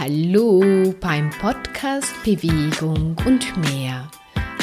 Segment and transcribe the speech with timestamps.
[0.00, 4.10] Hallo beim Podcast Bewegung und mehr.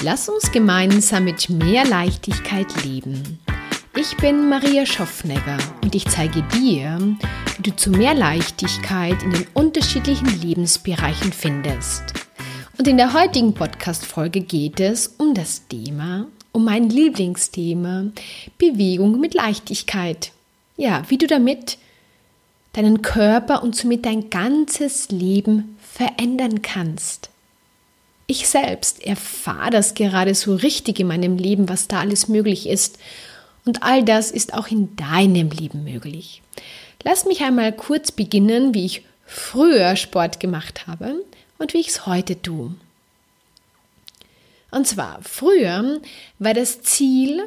[0.02, 3.38] Lass uns gemeinsam mit mehr Leichtigkeit leben.
[3.96, 6.98] Ich bin Maria Schoffnegger und ich zeige dir,
[7.56, 12.02] wie du zu mehr Leichtigkeit in den unterschiedlichen Lebensbereichen findest.
[12.80, 18.06] Und in der heutigen Podcast-Folge geht es um das Thema, um mein Lieblingsthema,
[18.58, 20.32] Bewegung mit Leichtigkeit.
[20.78, 21.78] Ja, wie du damit
[22.78, 27.32] deinen Körper und somit dein ganzes Leben verändern kannst.
[28.28, 33.00] Ich selbst erfahre das gerade so richtig in meinem Leben, was da alles möglich ist.
[33.66, 36.44] Und all das ist auch in deinem Leben möglich.
[37.04, 41.26] Lass mich einmal kurz beginnen, wie ich früher Sport gemacht habe
[41.58, 42.76] und wie ich es heute tue.
[44.70, 46.00] Und zwar, früher
[46.38, 47.44] war das Ziel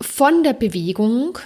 [0.00, 1.38] von der Bewegung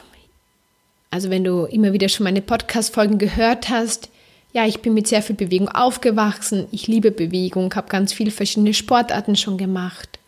[1.16, 4.10] also wenn du immer wieder schon meine Podcast-Folgen gehört hast,
[4.52, 6.66] ja, ich bin mit sehr viel Bewegung aufgewachsen.
[6.72, 10.18] Ich liebe Bewegung, habe ganz viele verschiedene Sportarten schon gemacht.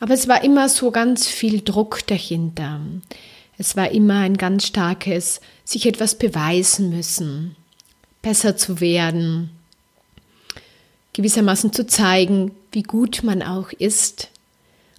[0.00, 2.80] Aber es war immer so ganz viel Druck dahinter.
[3.58, 7.54] Es war immer ein ganz starkes, sich etwas beweisen müssen,
[8.22, 9.50] besser zu werden,
[11.12, 14.30] gewissermaßen zu zeigen, wie gut man auch ist.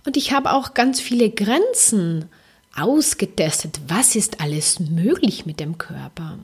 [0.05, 2.29] Und ich habe auch ganz viele Grenzen
[2.75, 6.39] ausgetestet, was ist alles möglich mit dem Körper.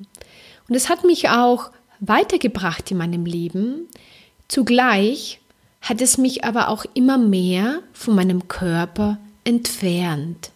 [0.68, 3.88] Und es hat mich auch weitergebracht in meinem Leben.
[4.48, 5.40] Zugleich
[5.82, 10.52] hat es mich aber auch immer mehr von meinem Körper entfernt,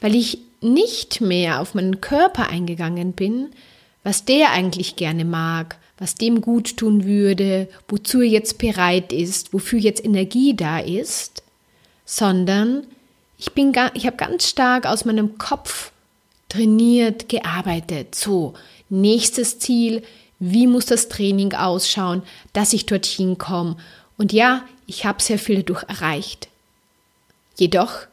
[0.00, 3.50] weil ich nicht mehr auf meinen Körper eingegangen bin,
[4.02, 9.52] was der eigentlich gerne mag, was dem gut tun würde, wozu er jetzt bereit ist,
[9.52, 11.42] wofür jetzt Energie da ist,
[12.04, 12.86] sondern
[13.38, 15.92] ich bin, ich habe ganz stark aus meinem Kopf
[16.48, 18.14] trainiert, gearbeitet.
[18.14, 18.54] So,
[18.88, 20.02] nächstes Ziel,
[20.40, 23.76] wie muss das Training ausschauen, dass ich dorthin komme.
[24.16, 26.48] Und ja, ich habe sehr viel dadurch erreicht.
[27.56, 28.06] Jedoch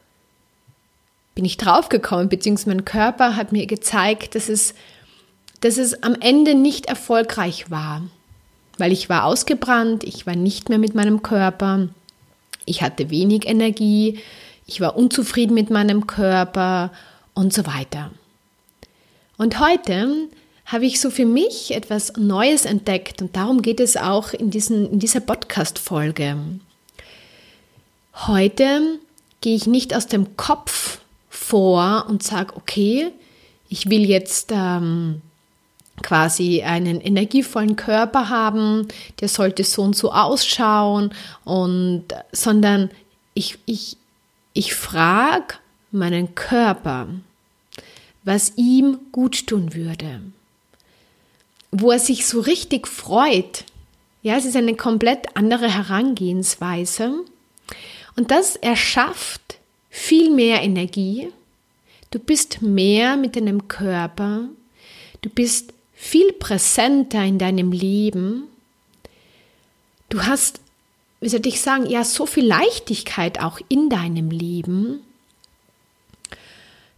[1.34, 4.76] bin ich draufgekommen, beziehungsweise mein Körper hat mir gezeigt, dass es,
[5.62, 8.04] dass es am Ende nicht erfolgreich war.
[8.78, 11.88] Weil ich war ausgebrannt, ich war nicht mehr mit meinem Körper,
[12.66, 14.20] ich hatte wenig Energie,
[14.66, 16.92] ich war unzufrieden mit meinem Körper
[17.34, 18.12] und so weiter.
[19.38, 20.30] Und heute
[20.66, 24.92] habe ich so für mich etwas Neues entdeckt und darum geht es auch in, diesen,
[24.94, 26.38] in dieser Podcast-Folge.
[28.28, 29.00] Heute
[29.42, 31.00] gehe ich nicht aus dem Kopf
[31.30, 33.12] vor und sage, okay,
[33.70, 35.22] ich will jetzt ähm,
[36.02, 38.88] quasi einen energievollen Körper haben,
[39.20, 42.90] der sollte so und so ausschauen und sondern
[43.34, 43.98] ich, ich,
[44.56, 45.56] ich frage
[45.92, 47.10] meinen Körper,
[48.24, 50.22] was ihm gut tun würde,
[51.72, 53.66] wo er sich so richtig freut.
[54.24, 57.14] Ja, es ist eine komplett andere Herangehensweise
[58.16, 61.32] und das erschafft viel mehr Energie.
[62.10, 64.48] Du bist mehr mit deinem Körper,
[65.22, 68.46] du bist viel präsenter in deinem Leben.
[70.08, 70.62] Du hast
[71.20, 75.02] wie soll ich sagen, ja, so viel Leichtigkeit auch in deinem Leben.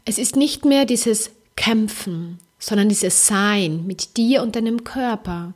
[0.05, 5.53] Es ist nicht mehr dieses Kämpfen, sondern dieses Sein mit dir und deinem Körper.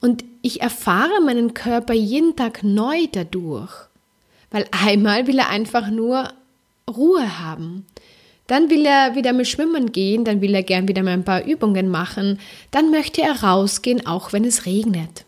[0.00, 3.72] Und ich erfahre meinen Körper jeden Tag neu dadurch,
[4.50, 6.32] weil einmal will er einfach nur
[6.88, 7.86] Ruhe haben.
[8.46, 11.44] Dann will er wieder mal schwimmen gehen, dann will er gern wieder mal ein paar
[11.44, 12.40] Übungen machen,
[12.70, 15.24] dann möchte er rausgehen, auch wenn es regnet.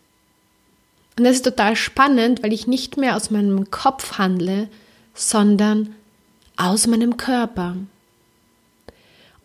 [1.17, 4.67] Und das ist total spannend, weil ich nicht mehr aus meinem Kopf handle,
[5.13, 5.95] sondern
[6.57, 7.75] aus meinem Körper.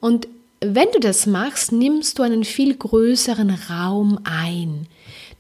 [0.01, 0.29] Und
[0.61, 4.87] wenn du das machst, nimmst du einen viel größeren Raum ein.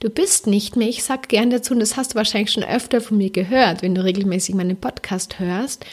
[0.01, 3.01] Du bist nicht mehr, ich sage gern dazu, und das hast du wahrscheinlich schon öfter
[3.01, 5.85] von mir gehört, wenn du regelmäßig meinen Podcast hörst,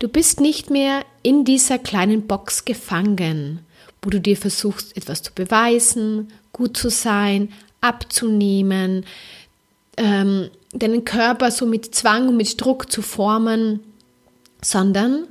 [0.00, 3.60] du bist nicht mehr in dieser kleinen Box gefangen,
[4.02, 7.52] wo du dir versuchst, etwas zu beweisen, gut zu sein,
[7.84, 9.04] abzunehmen,
[9.96, 13.80] ähm, deinen Körper so mit Zwang und mit Druck zu formen,
[14.60, 15.26] sondern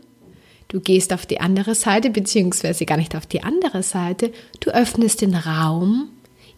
[0.70, 5.22] du gehst auf die andere Seite, beziehungsweise gar nicht auf die andere Seite, du öffnest
[5.22, 6.10] den Raum,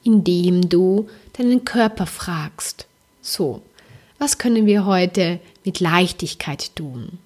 [0.03, 2.85] indem du deinen Körper fragst.
[3.21, 3.61] So,
[4.19, 7.17] was können wir heute mit Leichtigkeit tun?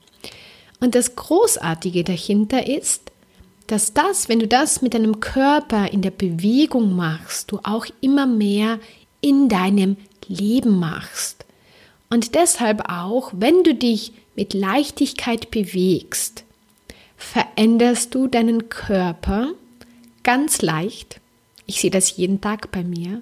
[0.80, 3.12] Und das Großartige dahinter ist,
[3.72, 8.26] dass das, wenn du das mit deinem Körper in der Bewegung machst, du auch immer
[8.26, 8.80] mehr
[9.22, 9.96] in deinem
[10.28, 11.46] Leben machst.
[12.10, 16.44] Und deshalb auch, wenn du dich mit Leichtigkeit bewegst,
[17.16, 19.50] veränderst du deinen Körper
[20.24, 21.22] ganz leicht.
[21.68, 23.22] Ich sehe das jeden Tag bei mir.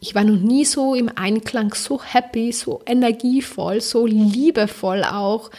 [0.00, 5.50] Ich war noch nie so im Einklang, so happy, so energievoll, so liebevoll auch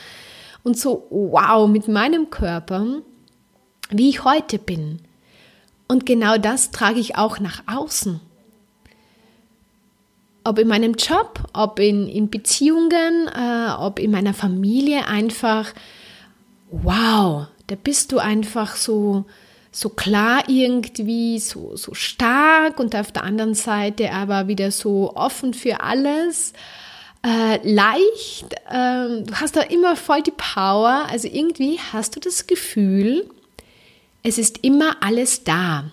[0.64, 3.04] und so wow mit meinem Körper,
[3.90, 5.00] wie ich heute bin.
[5.88, 8.20] Und genau das trage ich auch nach außen.
[10.46, 15.74] Ob in meinem Job, ob in, in Beziehungen, äh, ob in meiner Familie, einfach,
[16.70, 19.26] wow, da bist du einfach so,
[19.72, 25.54] so klar irgendwie, so, so stark und auf der anderen Seite aber wieder so offen
[25.54, 26.54] für alles.
[27.26, 32.48] Äh, leicht, äh, du hast da immer voll die Power, also irgendwie hast du das
[32.48, 33.30] Gefühl,
[34.24, 35.92] es ist immer alles da.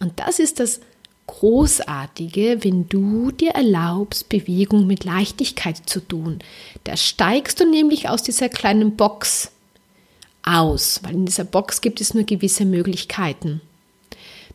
[0.00, 0.80] Und das ist das
[1.26, 6.40] Großartige, wenn du dir erlaubst, Bewegung mit Leichtigkeit zu tun.
[6.84, 9.50] Da steigst du nämlich aus dieser kleinen Box
[10.42, 13.62] aus, weil in dieser Box gibt es nur gewisse Möglichkeiten.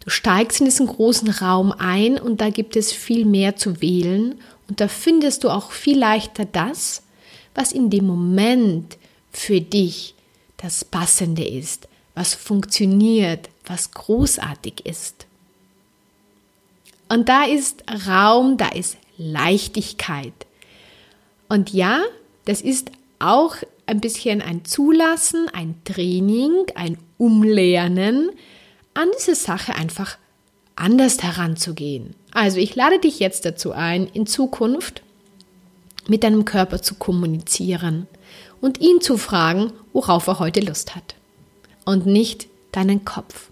[0.06, 4.36] Du steigst in diesen großen Raum ein und da gibt es viel mehr zu wählen
[4.68, 7.02] und da findest du auch viel leichter das,
[7.56, 8.98] was in dem Moment
[9.32, 10.14] für dich
[10.58, 11.89] das Passende ist,
[12.19, 15.25] was funktioniert, was großartig ist.
[17.07, 20.33] Und da ist Raum, da ist Leichtigkeit.
[21.48, 22.01] Und ja,
[22.44, 23.56] das ist auch
[23.86, 28.31] ein bisschen ein Zulassen, ein Training, ein Umlernen,
[28.94, 30.18] an diese Sache einfach
[30.75, 32.16] anders heranzugehen.
[32.33, 35.04] Also ich lade dich jetzt dazu ein, in Zukunft
[36.10, 38.07] mit deinem Körper zu kommunizieren
[38.60, 41.16] und ihn zu fragen, worauf er heute Lust hat.
[41.90, 43.50] Und nicht deinen Kopf.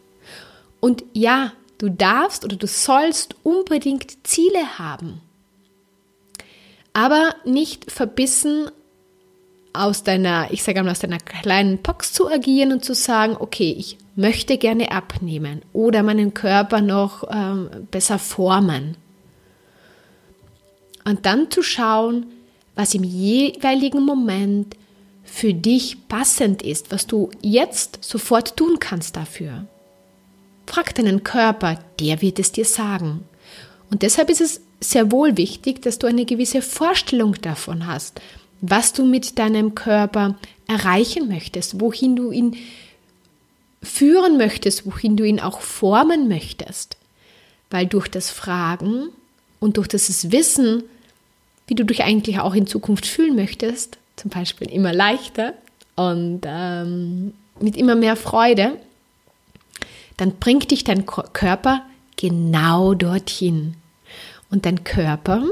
[0.79, 5.21] Und ja, du darfst oder du sollst unbedingt Ziele haben.
[6.93, 8.69] Aber nicht verbissen
[9.73, 13.73] aus deiner, ich sage mal, aus deiner kleinen Box zu agieren und zu sagen, okay,
[13.75, 18.97] ich möchte gerne abnehmen oder meinen Körper noch ähm, besser formen.
[21.05, 22.27] Und dann zu schauen,
[22.75, 24.75] was im jeweiligen Moment
[25.27, 29.67] für dich passend ist, was du jetzt sofort tun kannst dafür.
[30.65, 33.23] Frag deinen Körper, der wird es dir sagen.
[33.91, 38.19] Und deshalb ist es sehr wohl wichtig, dass du eine gewisse Vorstellung davon hast,
[38.61, 40.37] was du mit deinem Körper
[40.67, 42.57] erreichen möchtest, wohin du ihn
[43.83, 46.97] führen möchtest, wohin du ihn auch formen möchtest.
[47.69, 49.09] Weil durch das Fragen
[49.59, 50.83] und durch das Wissen,
[51.67, 55.53] wie du dich eigentlich auch in Zukunft fühlen möchtest, zum Beispiel immer leichter
[55.95, 58.77] und ähm, mit immer mehr Freude,
[60.17, 61.83] dann bringt dich dein Körper
[62.17, 63.75] genau dorthin.
[64.49, 65.43] Und dein Körper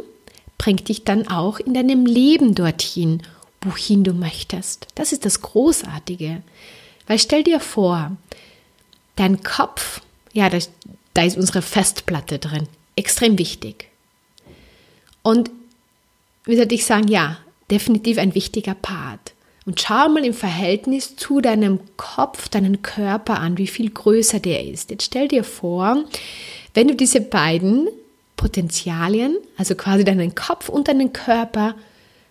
[0.58, 3.22] bringt dich dann auch in deinem Leben dorthin,
[3.62, 4.88] wohin du möchtest.
[4.96, 6.42] Das ist das Großartige.
[7.08, 8.16] Weil stell dir vor,
[9.16, 10.02] dein Kopf,
[10.34, 10.58] ja, da,
[11.14, 13.90] da ist unsere Festplatte drin, extrem wichtig.
[15.22, 15.52] Und
[16.46, 17.38] wie soll ich sagen, ja,
[17.72, 19.34] definitiv ein wichtiger Part.
[19.66, 24.64] Und schau mal im Verhältnis zu deinem Kopf, deinen Körper an, wie viel größer der
[24.66, 24.92] ist.
[24.92, 26.04] Jetzt stell dir vor,
[26.76, 27.88] wenn du diese beiden
[28.38, 31.76] Potenzialien, also quasi deinen Kopf und deinen Körper,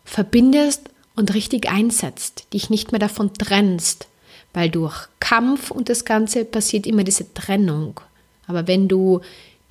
[0.04, 4.06] verbindest und richtig einsetzt, dich nicht mehr davon trennst,
[4.52, 8.00] weil durch Kampf und das Ganze passiert immer diese Trennung.
[8.46, 9.22] Aber wenn du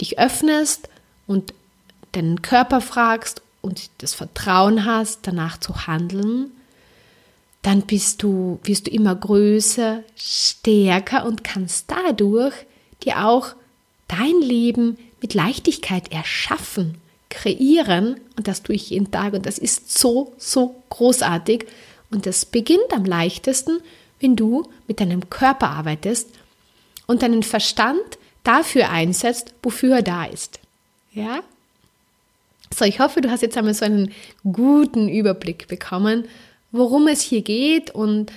[0.01, 0.89] dich öffnest
[1.27, 1.53] und
[2.11, 6.51] deinen Körper fragst und das Vertrauen hast, danach zu handeln,
[7.63, 12.53] dann bist du, wirst du immer größer, stärker und kannst dadurch
[13.03, 13.55] dir auch
[14.09, 16.97] dein Leben mit Leichtigkeit erschaffen,
[17.29, 21.65] kreieren und das tue ich jeden Tag und das ist so, so großartig
[22.11, 23.79] und das beginnt am leichtesten,
[24.19, 26.29] wenn du mit deinem Körper arbeitest
[27.07, 28.01] und deinen Verstand
[28.43, 30.59] dafür einsetzt, wofür er da ist.
[31.13, 31.43] Ja?
[32.75, 34.11] So, ich hoffe, du hast jetzt einmal so einen
[34.51, 36.25] guten Überblick bekommen,
[36.71, 38.31] worum es hier geht und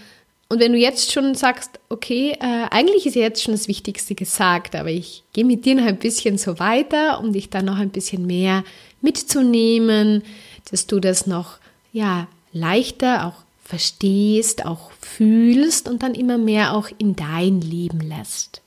[0.48, 4.14] und wenn du jetzt schon sagst, okay, äh, eigentlich ist ja jetzt schon das Wichtigste
[4.14, 7.78] gesagt, aber ich gehe mit dir noch ein bisschen so weiter, um dich dann noch
[7.78, 8.62] ein bisschen mehr
[9.00, 10.22] mitzunehmen,
[10.70, 11.58] dass du das noch
[11.92, 18.62] ja leichter auch verstehst, auch fühlst und dann immer mehr auch in dein Leben lässt.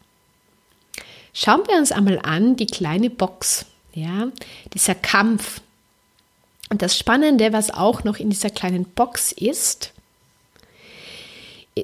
[1.32, 4.30] Schauen wir uns einmal an die kleine Box, ja,
[4.74, 5.62] dieser Kampf.
[6.70, 9.92] Und das Spannende, was auch noch in dieser kleinen Box ist,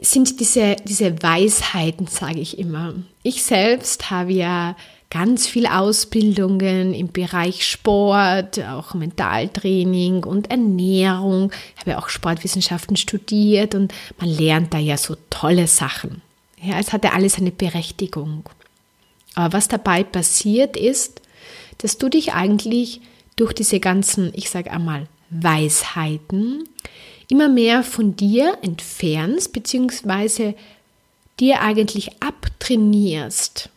[0.02, 2.94] sind diese, diese Weisheiten, sage ich immer.
[3.24, 4.76] Ich selbst habe ja
[5.10, 11.52] ganz viel Ausbildungen im Bereich Sport, auch Mentaltraining und Ernährung.
[11.76, 16.22] Ich habe ja auch Sportwissenschaften studiert und man lernt da ja so tolle Sachen.
[16.62, 18.44] Ja, es hat ja alles eine Berechtigung.
[19.36, 21.22] Aber was dabei passiert ist,
[21.80, 23.02] dass du dich eigentlich
[23.36, 26.68] durch diese ganzen, ich sage einmal, Weisheiten
[27.30, 30.56] immer mehr von dir entfernst, beziehungsweise
[31.40, 33.70] dir eigentlich abtrainierst,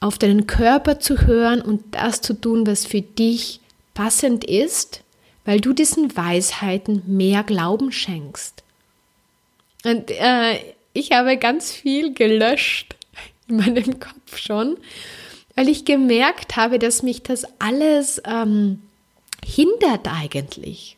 [0.00, 3.60] auf deinen Körper zu hören und das zu tun, was für dich
[3.94, 5.02] passend ist,
[5.44, 8.62] weil du diesen Weisheiten mehr Glauben schenkst.
[9.84, 10.58] Und äh,
[10.94, 12.96] ich habe ganz viel gelöscht
[13.48, 14.78] in meinem Kopf schon,
[15.54, 18.82] weil ich gemerkt habe, dass mich das alles ähm,
[19.44, 20.96] hindert eigentlich.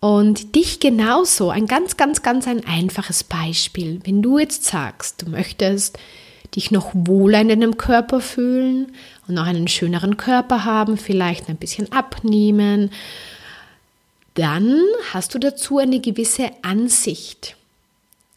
[0.00, 4.00] Und dich genauso, ein ganz, ganz, ganz ein einfaches Beispiel.
[4.04, 5.98] Wenn du jetzt sagst, du möchtest
[6.54, 8.92] dich noch wohler in deinem Körper fühlen
[9.26, 12.90] und noch einen schöneren Körper haben, vielleicht ein bisschen abnehmen,
[14.34, 14.80] dann
[15.12, 17.56] hast du dazu eine gewisse Ansicht,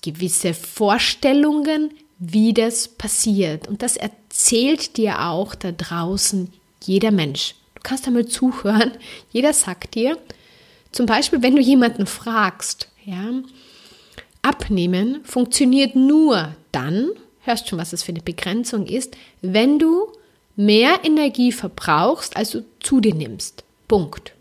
[0.01, 3.67] gewisse Vorstellungen, wie das passiert.
[3.67, 6.51] Und das erzählt dir auch da draußen
[6.83, 7.55] jeder Mensch.
[7.75, 8.91] Du kannst einmal zuhören.
[9.31, 10.17] Jeder sagt dir,
[10.91, 13.31] zum Beispiel, wenn du jemanden fragst, ja,
[14.41, 17.09] abnehmen funktioniert nur dann,
[17.41, 20.11] hörst schon, was das für eine Begrenzung ist, wenn du
[20.55, 23.63] mehr Energie verbrauchst, als du zu dir nimmst.
[23.88, 24.33] Punkt.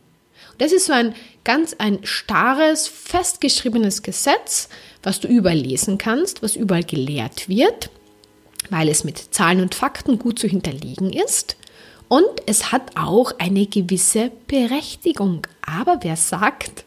[0.53, 4.69] Und das ist so ein ganz ein starres, festgeschriebenes Gesetz,
[5.03, 7.91] was du überall lesen kannst, was überall gelehrt wird,
[8.71, 11.57] weil es mit Zahlen und Fakten gut zu hinterlegen ist.
[12.09, 15.47] Und es hat auch eine gewisse Berechtigung.
[15.61, 16.85] Aber wer sagt,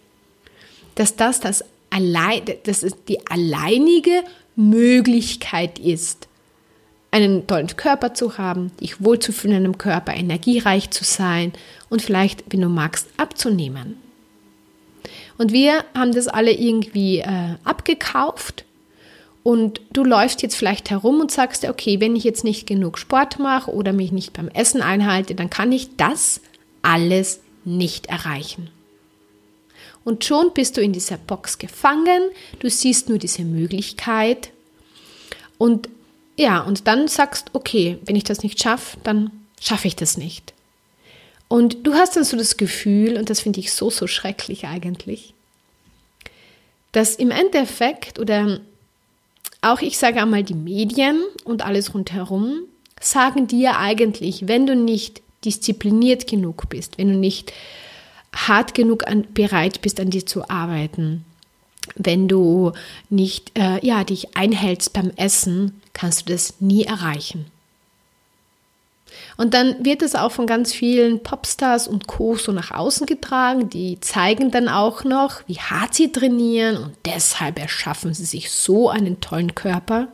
[0.96, 4.24] dass das, das, allein, dass es die alleinige
[4.56, 6.28] Möglichkeit ist,
[7.12, 11.52] einen tollen Körper zu haben, dich wohlzufühlen in einem Körper, energiereich zu sein
[11.90, 13.98] und vielleicht, wenn du magst, abzunehmen.
[15.42, 18.64] Und wir haben das alle irgendwie äh, abgekauft
[19.42, 23.40] und du läufst jetzt vielleicht herum und sagst, okay, wenn ich jetzt nicht genug Sport
[23.40, 26.42] mache oder mich nicht beim Essen einhalte, dann kann ich das
[26.84, 28.70] alles nicht erreichen.
[30.04, 32.22] Und schon bist du in dieser Box gefangen,
[32.60, 34.52] du siehst nur diese Möglichkeit
[35.58, 35.90] und
[36.38, 40.54] ja, und dann sagst, okay, wenn ich das nicht schaffe, dann schaffe ich das nicht.
[41.52, 45.34] Und du hast dann so das Gefühl, und das finde ich so, so schrecklich eigentlich,
[46.94, 48.62] dass im Endeffekt oder
[49.62, 52.62] auch ich sage einmal die Medien und alles rundherum
[53.02, 57.52] sagen dir eigentlich, wenn du nicht diszipliniert genug bist, wenn du nicht
[58.34, 61.26] hart genug an, bereit bist, an dir zu arbeiten,
[61.96, 62.72] wenn du
[63.10, 67.48] nicht äh, ja, dich einhältst beim Essen, kannst du das nie erreichen.
[69.38, 72.36] Und dann wird es auch von ganz vielen Popstars und Co.
[72.36, 73.70] so nach außen getragen.
[73.70, 78.90] Die zeigen dann auch noch, wie hart sie trainieren und deshalb erschaffen sie sich so
[78.90, 80.10] einen tollen Körper.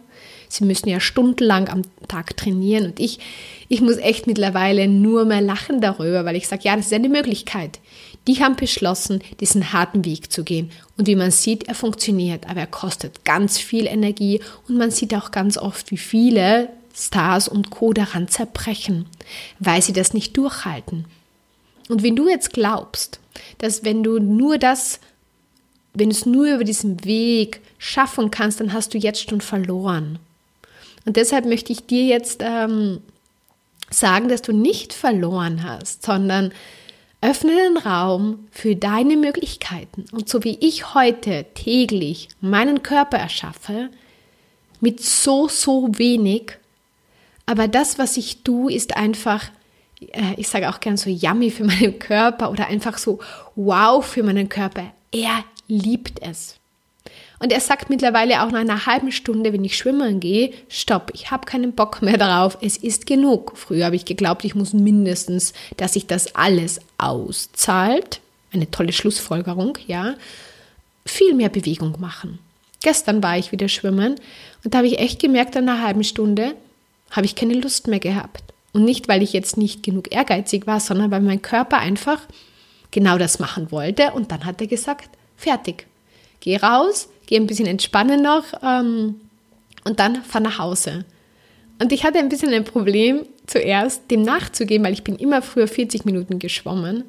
[0.49, 3.19] Sie müssen ja stundenlang am Tag trainieren und ich,
[3.67, 7.09] ich muss echt mittlerweile nur mehr lachen darüber, weil ich sage, ja, das ist eine
[7.09, 7.79] Möglichkeit.
[8.27, 10.71] Die haben beschlossen, diesen harten Weg zu gehen.
[10.97, 15.13] Und wie man sieht, er funktioniert, aber er kostet ganz viel Energie und man sieht
[15.15, 17.93] auch ganz oft, wie viele Stars und Co.
[17.93, 19.05] daran zerbrechen,
[19.59, 21.05] weil sie das nicht durchhalten.
[21.89, 23.19] Und wenn du jetzt glaubst,
[23.59, 24.99] dass wenn du nur das,
[25.93, 30.17] wenn du es nur über diesen Weg schaffen kannst, dann hast du jetzt schon verloren.
[31.05, 33.01] Und deshalb möchte ich dir jetzt ähm,
[33.89, 36.51] sagen, dass du nicht verloren hast, sondern
[37.21, 40.05] öffne den Raum für deine Möglichkeiten.
[40.11, 43.89] Und so wie ich heute täglich meinen Körper erschaffe,
[44.81, 46.57] mit so, so wenig,
[47.47, 49.45] aber das, was ich tue, ist einfach,
[50.01, 53.19] äh, ich sage auch gern so yummy für meinen Körper oder einfach so
[53.55, 54.91] wow für meinen Körper.
[55.11, 56.55] Er liebt es.
[57.39, 61.31] Und er sagt mittlerweile auch nach einer halben Stunde, wenn ich schwimmen gehe, stopp, ich
[61.31, 63.53] habe keinen Bock mehr darauf, es ist genug.
[63.55, 68.19] Früher habe ich geglaubt, ich muss mindestens, dass sich das alles auszahlt.
[68.51, 70.15] Eine tolle Schlussfolgerung, ja.
[71.05, 72.39] Viel mehr Bewegung machen.
[72.81, 74.15] Gestern war ich wieder schwimmen
[74.63, 76.55] und da habe ich echt gemerkt, nach einer halben Stunde,
[77.11, 78.43] habe ich keine Lust mehr gehabt.
[78.73, 82.21] Und nicht, weil ich jetzt nicht genug ehrgeizig war, sondern weil mein Körper einfach
[82.91, 84.11] genau das machen wollte.
[84.11, 85.87] Und dann hat er gesagt, fertig.
[86.39, 89.15] Geh raus, geh ein bisschen entspannen noch ähm,
[89.83, 91.05] und dann fahr nach Hause.
[91.79, 95.67] Und ich hatte ein bisschen ein Problem, zuerst dem nachzugehen, weil ich bin immer früher
[95.67, 97.03] 40 Minuten geschwommen.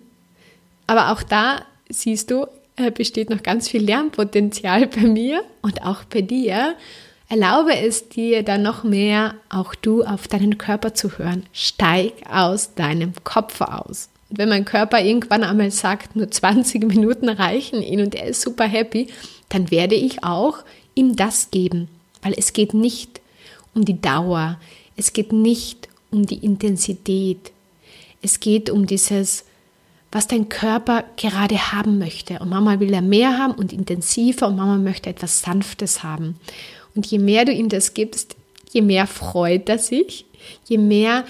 [0.87, 6.05] Aber auch da, siehst du, äh, besteht noch ganz viel Lernpotenzial bei mir und auch
[6.05, 6.77] bei dir.
[7.31, 11.45] Erlaube es dir dann noch mehr, auch du auf deinen Körper zu hören.
[11.53, 14.09] Steig aus deinem Kopf aus.
[14.31, 18.41] Und wenn mein Körper irgendwann einmal sagt, nur 20 Minuten reichen ihn und er ist
[18.41, 19.09] super happy,
[19.51, 20.59] dann werde ich auch
[20.95, 21.89] ihm das geben.
[22.23, 23.21] Weil es geht nicht
[23.75, 24.59] um die Dauer.
[24.97, 27.53] Es geht nicht um die Intensität.
[28.23, 29.45] Es geht um dieses,
[30.11, 32.39] was dein Körper gerade haben möchte.
[32.39, 36.37] Und Mama will er mehr haben und intensiver und Mama möchte etwas Sanftes haben.
[36.99, 38.35] Und je mehr du ihm das gibst,
[38.73, 40.25] je mehr freut er sich,
[40.65, 41.25] je mehr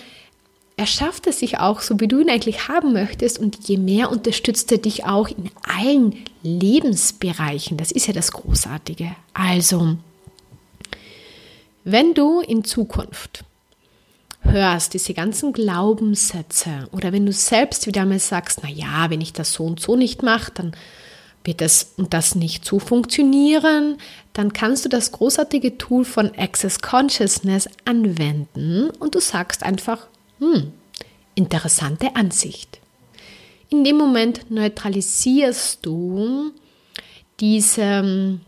[0.79, 4.73] erschafft er sich auch so, wie du ihn eigentlich haben möchtest und je mehr unterstützt
[4.73, 7.77] er dich auch in allen Lebensbereichen.
[7.77, 9.15] Das ist ja das Großartige.
[9.35, 9.99] Also,
[11.85, 13.45] wenn du in Zukunft
[14.41, 19.35] hörst, diese ganzen Glaubenssätze oder wenn du selbst wieder einmal sagst, na ja, wenn ich
[19.35, 20.73] das so und so nicht mache, dann
[21.45, 23.99] wird das und das nicht so funktionieren,
[24.33, 30.07] dann kannst du das großartige Tool von Access Consciousness anwenden und du sagst einfach,
[30.39, 30.73] hm,
[31.35, 32.79] interessante Ansicht.
[33.71, 36.53] In dem Moment neutralisierst du
[37.41, 38.39] diese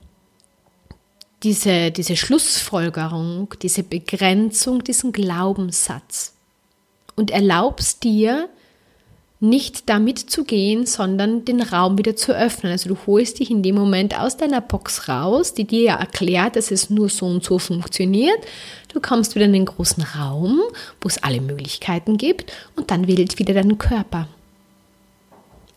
[1.43, 6.35] diese, diese Schlussfolgerung, diese Begrenzung, diesen Glaubenssatz
[7.17, 8.49] und erlaubst dir,
[9.41, 12.73] nicht damit zu gehen, sondern den Raum wieder zu öffnen.
[12.73, 16.57] Also du holst dich in dem Moment aus deiner Box raus, die dir ja erklärt,
[16.57, 18.39] dass es nur so und so funktioniert.
[18.93, 20.61] Du kommst wieder in den großen Raum,
[21.01, 24.29] wo es alle Möglichkeiten gibt und dann wählt wieder deinen Körper.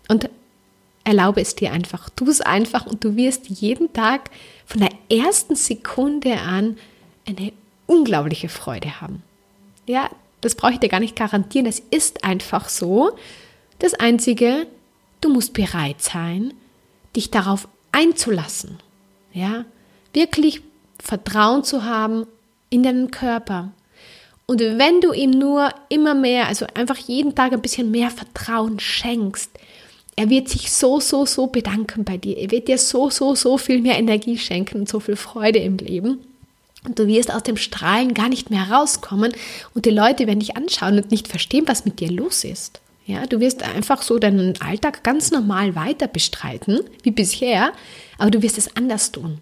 [0.09, 0.29] Und
[1.05, 2.09] erlaube es dir einfach.
[2.09, 4.29] Tu es einfach und du wirst jeden Tag
[4.65, 6.77] von der ersten Sekunde an
[7.25, 7.53] eine
[7.87, 9.23] unglaubliche Freude haben.
[9.87, 10.09] Ja,
[10.41, 11.65] das brauche ich dir gar nicht garantieren.
[11.65, 13.11] Es ist einfach so.
[13.83, 14.65] Das Einzige,
[15.19, 16.53] du musst bereit sein,
[17.17, 18.79] dich darauf einzulassen.
[19.33, 19.65] Ja,
[20.13, 20.61] wirklich
[20.99, 22.25] Vertrauen zu haben
[22.69, 23.73] in deinen Körper.
[24.45, 28.79] Und wenn du ihm nur immer mehr, also einfach jeden Tag ein bisschen mehr Vertrauen
[28.79, 29.51] schenkst,
[30.15, 32.37] er wird sich so, so, so bedanken bei dir.
[32.37, 35.75] Er wird dir so, so, so viel mehr Energie schenken und so viel Freude im
[35.75, 36.19] Leben.
[36.85, 39.33] Und du wirst aus dem Strahlen gar nicht mehr rauskommen
[39.73, 42.79] und die Leute werden dich anschauen und nicht verstehen, was mit dir los ist.
[43.05, 47.73] Ja, du wirst einfach so deinen Alltag ganz normal weiter bestreiten, wie bisher,
[48.17, 49.39] aber du wirst es anders tun.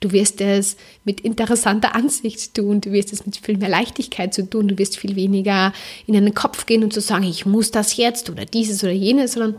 [0.00, 4.48] Du wirst es mit interessanter Ansicht tun, du wirst es mit viel mehr Leichtigkeit zu
[4.48, 5.72] tun, du wirst viel weniger
[6.06, 9.32] in deinen Kopf gehen und zu sagen, ich muss das jetzt oder dieses oder jenes,
[9.32, 9.56] sondern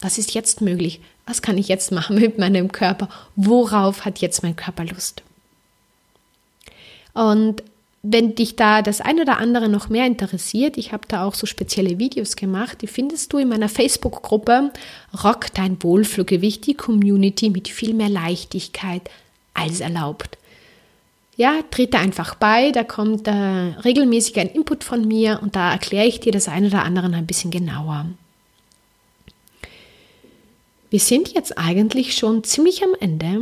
[0.00, 1.00] was ist jetzt möglich?
[1.26, 3.08] Was kann ich jetzt machen mit meinem Körper?
[3.34, 5.22] Worauf hat jetzt mein Körper Lust?
[7.14, 7.64] Und
[8.08, 11.46] wenn dich da das eine oder andere noch mehr interessiert, ich habe da auch so
[11.46, 14.72] spezielle Videos gemacht, die findest du in meiner Facebook-Gruppe
[15.24, 19.10] Rock dein Wohlfühlgewicht, die Community mit viel mehr Leichtigkeit,
[19.54, 20.38] alles erlaubt.
[21.36, 26.06] Ja, trete einfach bei, da kommt äh, regelmäßig ein Input von mir und da erkläre
[26.06, 28.06] ich dir das eine oder andere ein bisschen genauer.
[30.90, 33.38] Wir sind jetzt eigentlich schon ziemlich am Ende.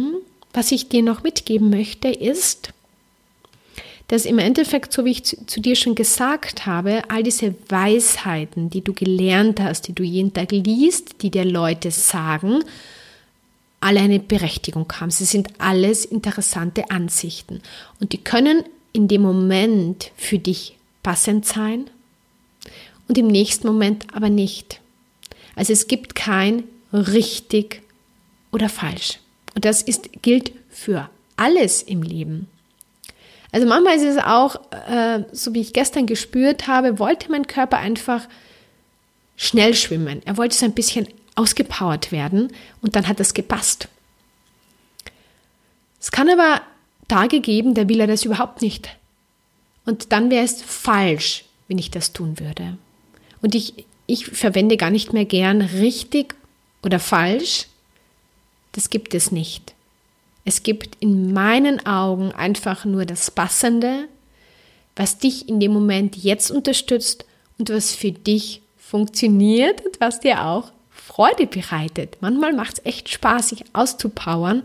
[0.52, 2.73] Was ich dir noch mitgeben möchte, ist,
[4.08, 8.70] dass im Endeffekt, so wie ich zu, zu, dir schon gesagt habe, all diese Weisheiten,
[8.70, 12.62] die du gelernt hast, die du jeden Tag liest, die dir Leute sagen,
[13.80, 15.10] alle eine Berechtigung haben.
[15.10, 17.60] Sie sind alles interessante Ansichten
[18.00, 21.90] und die können in dem Moment für dich passend sein
[23.08, 24.80] und im nächsten Moment aber nicht.
[25.56, 27.82] Also es gibt kein richtig
[28.52, 29.18] oder falsch.
[29.54, 32.48] Und das ist, gilt für alles im Leben.
[33.54, 34.56] Also manchmal ist es auch,
[34.88, 38.26] äh, so wie ich gestern gespürt habe, wollte mein Körper einfach
[39.36, 40.22] schnell schwimmen.
[40.24, 43.86] Er wollte so ein bisschen ausgepowert werden und dann hat das gepasst.
[46.00, 46.62] Es kann aber
[47.06, 48.88] Tage geben, da will er das überhaupt nicht.
[49.86, 52.76] Und dann wäre es falsch, wenn ich das tun würde.
[53.40, 56.34] Und ich, ich verwende gar nicht mehr gern richtig
[56.82, 57.68] oder falsch.
[58.72, 59.73] Das gibt es nicht.
[60.44, 64.08] Es gibt in meinen Augen einfach nur das Passende,
[64.96, 67.24] was dich in dem Moment jetzt unterstützt
[67.58, 72.18] und was für dich funktioniert und was dir auch Freude bereitet.
[72.20, 74.62] Manchmal macht es echt Spaß, sich auszupowern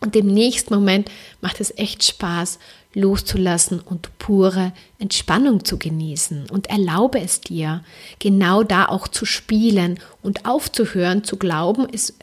[0.00, 1.10] und im nächsten Moment
[1.40, 2.58] macht es echt Spaß,
[2.94, 6.48] loszulassen und pure Entspannung zu genießen.
[6.50, 7.84] Und erlaube es dir,
[8.18, 12.14] genau da auch zu spielen und aufzuhören, zu glauben, es,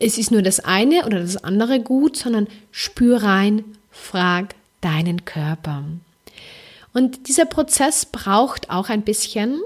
[0.00, 5.84] es ist nur das eine oder das andere gut, sondern spür rein, frag deinen Körper.
[6.92, 9.60] Und dieser Prozess braucht auch ein bisschen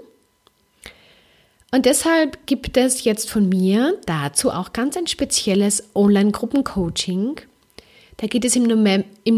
[1.75, 7.41] und deshalb gibt es jetzt von mir dazu auch ganz ein spezielles Online-Gruppencoaching.
[8.19, 8.63] Da geht es im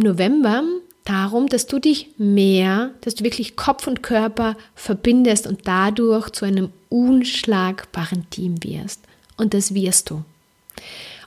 [0.00, 0.62] November
[1.06, 6.44] darum, dass du dich mehr, dass du wirklich Kopf und Körper verbindest und dadurch zu
[6.44, 9.00] einem unschlagbaren Team wirst.
[9.38, 10.22] Und das wirst du.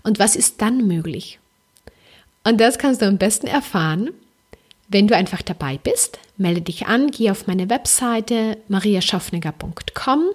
[0.03, 1.39] Und was ist dann möglich?
[2.43, 4.11] Und das kannst du am besten erfahren,
[4.91, 10.31] Wenn du einfach dabei bist, melde dich an, geh auf meine Webseite mariaschaffneger.com.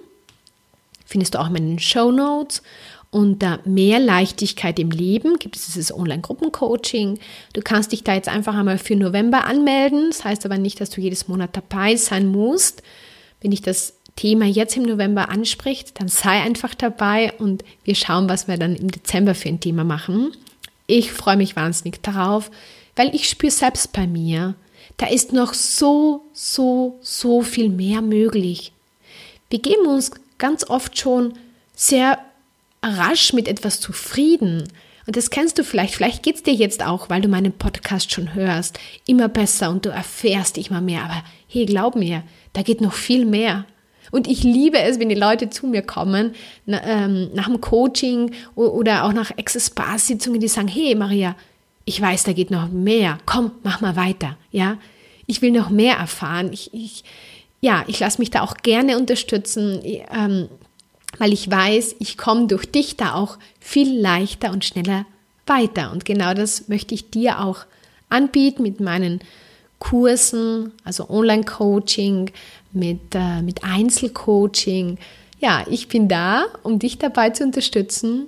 [1.04, 2.62] Findest du auch meine Show Notes.
[3.10, 7.18] Unter mehr Leichtigkeit im Leben gibt es dieses Online-Gruppencoaching.
[7.52, 10.10] Du kannst dich da jetzt einfach einmal für November anmelden.
[10.10, 12.82] Das heißt aber nicht, dass du jedes Monat dabei sein musst.
[13.40, 18.28] Wenn dich das Thema jetzt im November anspricht, dann sei einfach dabei und wir schauen,
[18.28, 20.32] was wir dann im Dezember für ein Thema machen.
[20.86, 22.50] Ich freue mich wahnsinnig darauf
[22.96, 24.54] weil ich spüre selbst bei mir,
[24.96, 28.72] da ist noch so, so, so viel mehr möglich.
[29.50, 31.34] Wir geben uns ganz oft schon
[31.74, 32.18] sehr
[32.82, 34.68] rasch mit etwas zufrieden.
[35.06, 38.12] Und das kennst du vielleicht, vielleicht geht es dir jetzt auch, weil du meinen Podcast
[38.12, 41.04] schon hörst, immer besser und du erfährst immer mehr.
[41.04, 42.22] Aber hey, glaub mir,
[42.52, 43.66] da geht noch viel mehr.
[44.10, 46.34] Und ich liebe es, wenn die Leute zu mir kommen,
[46.66, 51.36] na, ähm, nach dem Coaching oder auch nach Access-Bar-Sitzungen, die sagen, hey Maria,
[51.84, 53.18] ich weiß, da geht noch mehr.
[53.26, 54.36] Komm, mach mal weiter.
[54.50, 54.78] Ja,
[55.26, 56.52] ich will noch mehr erfahren.
[56.52, 57.04] Ich, ich
[57.64, 60.48] ja, ich lasse mich da auch gerne unterstützen, ähm,
[61.16, 65.06] weil ich weiß, ich komme durch dich da auch viel leichter und schneller
[65.46, 65.90] weiter.
[65.90, 67.60] Und genau das möchte ich dir auch
[68.10, 69.20] anbieten mit meinen
[69.78, 72.32] Kursen, also Online-Coaching,
[72.74, 74.98] mit, äh, mit Einzelcoaching.
[75.40, 78.26] Ja, ich bin da, um dich dabei zu unterstützen,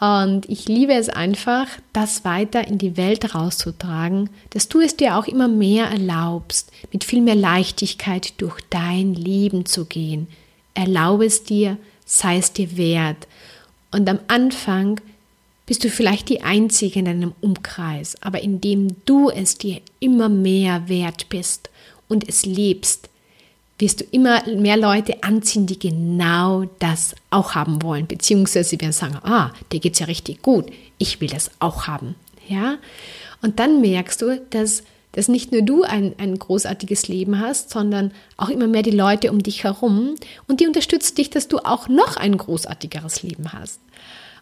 [0.00, 5.16] und ich liebe es einfach, das weiter in die Welt rauszutragen, dass du es dir
[5.16, 10.26] auch immer mehr erlaubst, mit viel mehr Leichtigkeit durch dein Leben zu gehen.
[10.74, 13.28] Erlaube es dir, sei es dir wert.
[13.92, 15.00] Und am Anfang
[15.64, 20.88] bist du vielleicht die Einzige in deinem Umkreis, aber indem du es dir immer mehr
[20.88, 21.70] wert bist
[22.08, 23.08] und es lebst,
[23.78, 28.06] wirst du immer mehr Leute anziehen, die genau das auch haben wollen.
[28.06, 31.86] Beziehungsweise sie werden sagen, ah, dir geht es ja richtig gut, ich will das auch
[31.86, 32.14] haben.
[32.48, 32.78] Ja?
[33.42, 38.12] Und dann merkst du, dass, dass nicht nur du ein, ein großartiges Leben hast, sondern
[38.36, 40.14] auch immer mehr die Leute um dich herum
[40.46, 43.80] und die unterstützen dich, dass du auch noch ein großartigeres Leben hast.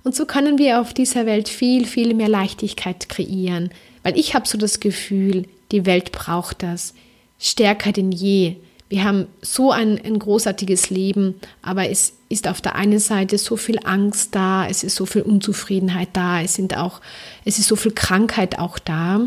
[0.04, 3.70] Und so können wir auf dieser Welt viel, viel mehr Leichtigkeit kreieren,
[4.02, 6.92] weil ich habe so das Gefühl, die Welt braucht das
[7.38, 8.56] stärker denn je
[8.92, 13.56] wir haben so ein, ein großartiges Leben, aber es ist auf der einen Seite so
[13.56, 17.00] viel Angst da, es ist so viel Unzufriedenheit da, es sind auch,
[17.46, 19.22] es ist so viel Krankheit auch da.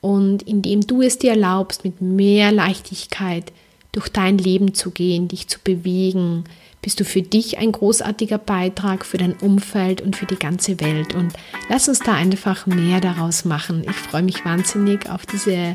[0.00, 3.52] Und indem du es dir erlaubst, mit mehr Leichtigkeit
[3.90, 6.44] durch dein Leben zu gehen, dich zu bewegen,
[6.80, 11.16] bist du für dich ein großartiger Beitrag für dein Umfeld und für die ganze Welt.
[11.16, 11.32] Und
[11.68, 13.82] lass uns da einfach mehr daraus machen.
[13.90, 15.74] Ich freue mich wahnsinnig auf diese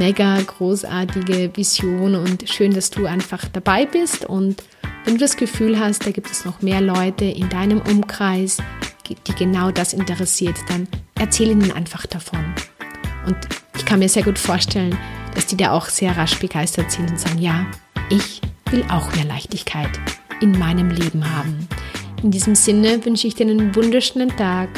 [0.00, 4.24] mega großartige Vision und schön, dass du einfach dabei bist.
[4.24, 4.64] Und
[5.04, 8.56] wenn du das Gefühl hast, da gibt es noch mehr Leute in deinem Umkreis,
[9.06, 12.40] die genau das interessiert, dann erzähle ihnen einfach davon.
[13.26, 13.36] Und
[13.76, 14.96] ich kann mir sehr gut vorstellen,
[15.34, 17.66] dass die da auch sehr rasch begeistert sind und sagen, ja,
[18.08, 19.90] ich will auch mehr Leichtigkeit
[20.40, 21.68] in meinem Leben haben.
[22.22, 24.70] In diesem Sinne wünsche ich dir einen wunderschönen Tag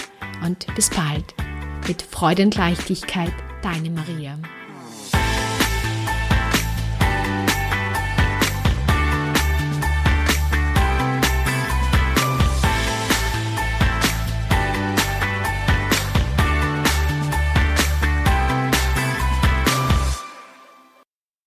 [0.45, 1.33] und bis bald.
[1.87, 3.33] Mit Freude und Leichtigkeit,
[3.63, 4.37] deine Maria.